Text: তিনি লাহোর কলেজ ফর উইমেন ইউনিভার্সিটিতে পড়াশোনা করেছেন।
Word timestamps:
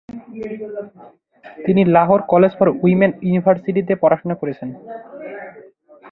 তিনি 1.57 1.81
লাহোর 1.95 2.21
কলেজ 2.23 2.51
ফর 2.57 2.67
উইমেন 2.83 3.11
ইউনিভার্সিটিতে 3.21 3.93
পড়াশোনা 4.01 4.35
করেছেন। 4.41 4.69